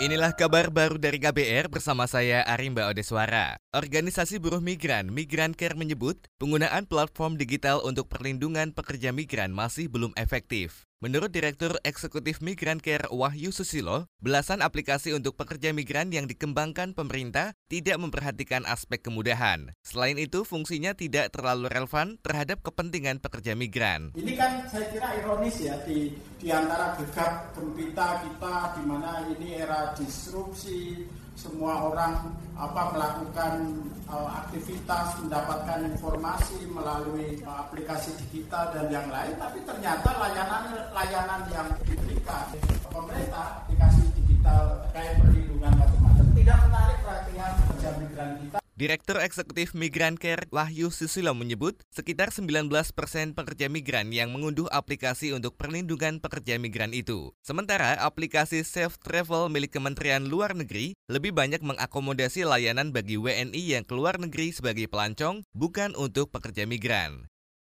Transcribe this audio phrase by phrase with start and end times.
[0.00, 3.60] Inilah kabar baru dari KBR bersama saya Arimba Odeswara.
[3.76, 10.16] Organisasi buruh migran, Migran Care menyebut penggunaan platform digital untuk perlindungan pekerja migran masih belum
[10.16, 10.88] efektif.
[11.02, 17.58] Menurut Direktur Eksekutif Migran Care Wahyu Susilo, belasan aplikasi untuk pekerja migran yang dikembangkan pemerintah
[17.66, 19.74] tidak memperhatikan aspek kemudahan.
[19.82, 24.14] Selain itu, fungsinya tidak terlalu relevan terhadap kepentingan pekerja migran.
[24.14, 29.58] Ini kan saya kira ironis ya di, di antara gegap gempita kita di mana ini
[29.58, 31.02] era disrupsi,
[31.34, 33.74] semua orang apa melakukan
[34.06, 41.42] uh, aktivitas mendapatkan informasi melalui uh, aplikasi digital dan yang lain tapi ternyata layanan layanan
[41.50, 42.46] yang diberikan
[42.86, 50.14] pemerintah aplikasi digital kayak perlindungan macam-macam tidak menarik perhatian pekerja migran kita Direktur Eksekutif Migran
[50.18, 52.66] Care Wahyu Susilo menyebut sekitar 19%
[53.34, 57.30] pekerja migran yang mengunduh aplikasi untuk perlindungan pekerja migran itu.
[57.46, 63.84] Sementara aplikasi Safe Travel milik Kementerian Luar Negeri lebih banyak mengakomodasi layanan bagi WNI yang
[63.86, 67.31] keluar negeri sebagai pelancong, bukan untuk pekerja migran.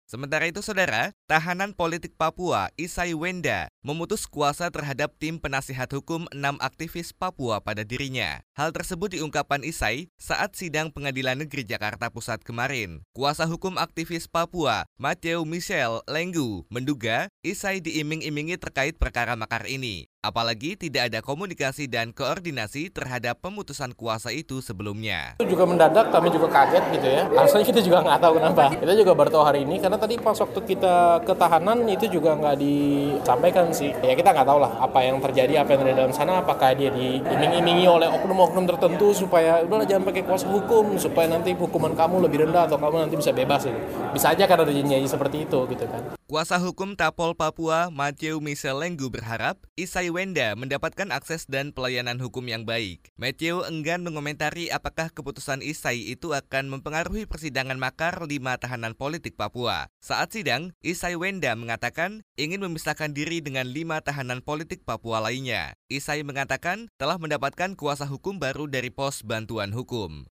[0.07, 6.55] Sementara itu, saudara, tahanan politik Papua Isai Wenda memutus kuasa terhadap tim penasihat hukum enam
[6.63, 8.39] aktivis Papua pada dirinya.
[8.55, 13.03] Hal tersebut diungkapkan Isai saat sidang Pengadilan Negeri Jakarta Pusat kemarin.
[13.11, 20.07] Kuasa hukum aktivis Papua, Matthew Michel Lenggu, menduga Isai diiming-imingi terkait perkara makar ini.
[20.27, 25.39] Apalagi tidak ada komunikasi dan koordinasi terhadap pemutusan kuasa itu sebelumnya.
[25.39, 27.23] Itu juga mendadak, kami juga kaget gitu ya.
[27.31, 28.75] Asalnya kita juga nggak tahu kenapa.
[28.75, 32.59] Kita juga baru tahu hari ini, karena tadi pas waktu kita ketahanan itu juga nggak
[32.59, 33.95] disampaikan sih.
[34.03, 36.91] Ya kita nggak tahu lah apa yang terjadi, apa yang terjadi dalam sana, apakah dia
[36.91, 42.43] diiming-imingi oleh oknum-oknum tertentu supaya udahlah jangan pakai kuasa hukum, supaya nanti hukuman kamu lebih
[42.43, 43.79] rendah atau kamu nanti bisa bebas gitu.
[44.11, 46.16] Bisa aja karena ada janji seperti itu gitu kan.
[46.27, 52.43] Kuasa hukum Tapol Papua, Matthew Michel Lenggu berharap Isai Wenda mendapatkan akses dan pelayanan hukum
[52.51, 53.15] yang baik.
[53.15, 59.87] Matthew enggan mengomentari apakah keputusan Isai itu akan mempengaruhi persidangan makar lima tahanan politik Papua.
[60.03, 65.79] Saat sidang, Isai Wenda mengatakan ingin memisahkan diri dengan lima tahanan politik Papua lainnya.
[65.87, 70.27] Isai mengatakan telah mendapatkan kuasa hukum baru dari pos bantuan hukum.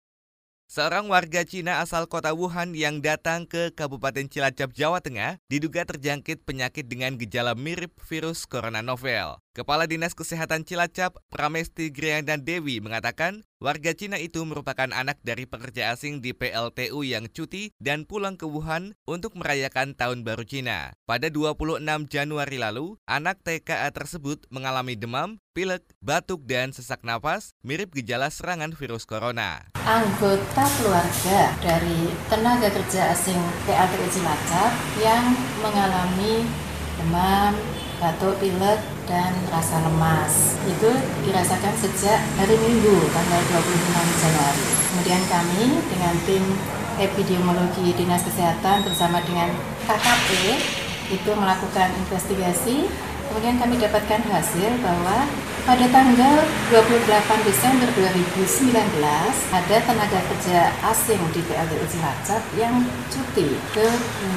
[0.72, 6.48] Seorang warga Cina asal kota Wuhan yang datang ke Kabupaten Cilacap, Jawa Tengah diduga terjangkit
[6.48, 9.43] penyakit dengan gejala mirip virus corona novel.
[9.54, 15.94] Kepala Dinas Kesehatan Cilacap, Pramesti Grianda Dewi mengatakan, warga Cina itu merupakan anak dari pekerja
[15.94, 20.98] asing di PLTU yang cuti dan pulang ke Wuhan untuk merayakan Tahun Baru Cina.
[21.06, 27.94] Pada 26 Januari lalu, anak TKA tersebut mengalami demam, pilek, batuk, dan sesak napas mirip
[27.94, 29.70] gejala serangan virus corona.
[29.86, 33.38] Anggota keluarga dari tenaga kerja asing
[33.70, 36.42] PLTU Cilacap yang mengalami
[36.98, 37.54] demam,
[38.02, 40.56] batuk, pilek, dan rasa lemas.
[40.68, 40.92] Itu
[41.28, 44.64] dirasakan sejak hari Minggu tanggal 26 Januari.
[44.94, 46.44] Kemudian kami dengan tim
[47.02, 49.50] epidemiologi Dinas Kesehatan bersama dengan
[49.90, 50.30] KKP
[51.12, 52.88] itu melakukan investigasi.
[53.30, 55.26] Kemudian kami dapatkan hasil bahwa
[55.64, 56.38] pada tanggal
[56.70, 59.00] 28 Desember 2019
[59.56, 63.88] ada tenaga kerja asing di PLTU Cilacap yang cuti ke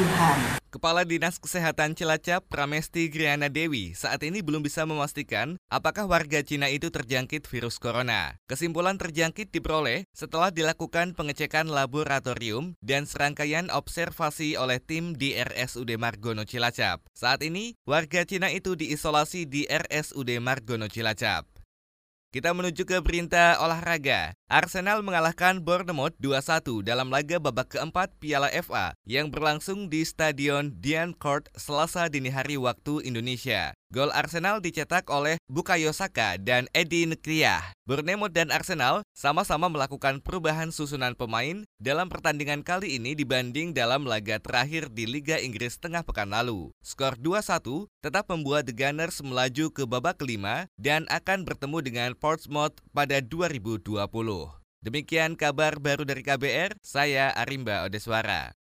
[0.00, 0.65] Wuhan.
[0.76, 6.68] Kepala Dinas Kesehatan Cilacap, Pramesti Griana Dewi, saat ini belum bisa memastikan apakah warga Cina
[6.68, 8.36] itu terjangkit virus corona.
[8.44, 16.44] Kesimpulan terjangkit diperoleh setelah dilakukan pengecekan laboratorium dan serangkaian observasi oleh tim di RSUD Margono
[16.44, 17.00] Cilacap.
[17.16, 21.55] Saat ini, warga Cina itu diisolasi di RSUD Margono Cilacap.
[22.36, 24.36] Kita menuju ke berita olahraga.
[24.44, 31.16] Arsenal mengalahkan Bournemouth 2-1 dalam laga babak keempat Piala FA yang berlangsung di Stadion Dian
[31.16, 33.72] Court Selasa dini hari waktu Indonesia.
[33.94, 37.70] Gol Arsenal dicetak oleh Bukayo Saka dan Edi Nkriah.
[37.86, 44.42] Bournemouth dan Arsenal sama-sama melakukan perubahan susunan pemain dalam pertandingan kali ini dibanding dalam laga
[44.42, 46.74] terakhir di Liga Inggris tengah pekan lalu.
[46.82, 52.82] Skor 2-1 tetap membuat The Gunners melaju ke babak kelima dan akan bertemu dengan Portsmouth
[52.90, 53.86] pada 2020.
[54.82, 58.56] Demikian kabar baru dari KBR, saya Arimba Odeswara.